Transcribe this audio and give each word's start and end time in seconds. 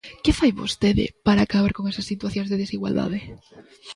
¿Que 0.23 0.35
fai 0.39 0.51
vostede 0.61 1.05
para 1.25 1.41
acabar 1.43 1.71
con 1.75 1.83
esas 1.91 2.09
situacións 2.11 2.49
de 2.49 2.61
desigualdade? 2.63 3.19